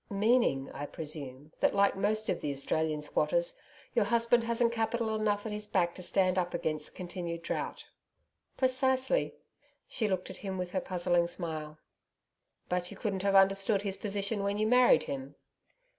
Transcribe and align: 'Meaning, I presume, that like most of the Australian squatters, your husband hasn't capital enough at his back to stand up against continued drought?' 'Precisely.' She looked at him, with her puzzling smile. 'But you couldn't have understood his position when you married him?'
'Meaning, 0.09 0.71
I 0.73 0.87
presume, 0.87 1.51
that 1.59 1.75
like 1.75 1.95
most 1.95 2.27
of 2.27 2.41
the 2.41 2.51
Australian 2.51 3.03
squatters, 3.03 3.59
your 3.93 4.05
husband 4.05 4.45
hasn't 4.45 4.73
capital 4.73 5.13
enough 5.13 5.45
at 5.45 5.51
his 5.51 5.67
back 5.67 5.93
to 5.93 6.01
stand 6.01 6.39
up 6.39 6.55
against 6.55 6.95
continued 6.95 7.43
drought?' 7.43 7.85
'Precisely.' 8.57 9.35
She 9.87 10.07
looked 10.07 10.31
at 10.31 10.37
him, 10.37 10.57
with 10.57 10.71
her 10.71 10.81
puzzling 10.81 11.27
smile. 11.27 11.77
'But 12.67 12.89
you 12.89 12.97
couldn't 12.97 13.21
have 13.21 13.35
understood 13.35 13.83
his 13.83 13.95
position 13.97 14.41
when 14.41 14.57
you 14.57 14.65
married 14.65 15.03
him?' 15.03 15.35